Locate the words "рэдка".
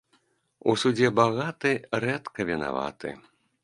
2.07-2.39